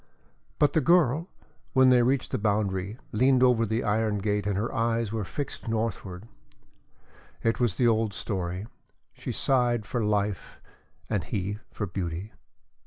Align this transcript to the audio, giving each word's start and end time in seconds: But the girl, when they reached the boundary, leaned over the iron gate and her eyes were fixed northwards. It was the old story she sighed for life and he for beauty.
But 0.57 0.73
the 0.73 0.81
girl, 0.81 1.27
when 1.73 1.89
they 1.89 2.01
reached 2.01 2.31
the 2.31 2.39
boundary, 2.39 2.97
leaned 3.11 3.43
over 3.43 3.67
the 3.67 3.83
iron 3.83 4.17
gate 4.17 4.47
and 4.47 4.57
her 4.57 4.73
eyes 4.73 5.11
were 5.13 5.23
fixed 5.23 5.67
northwards. 5.67 6.25
It 7.43 7.59
was 7.59 7.77
the 7.77 7.87
old 7.87 8.11
story 8.11 8.65
she 9.13 9.31
sighed 9.31 9.85
for 9.85 10.03
life 10.03 10.59
and 11.07 11.23
he 11.25 11.59
for 11.69 11.85
beauty. 11.85 12.33